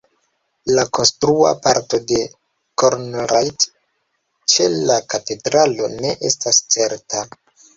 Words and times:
La 0.77 0.83
konstrua 0.97 1.51
parto 1.65 1.99
de 2.13 2.17
Konrad 2.83 3.67
ĉe 4.55 4.71
la 4.91 4.99
katedralo 5.15 5.91
ne 6.01 6.19
estas 6.33 6.65
certa. 6.79 7.23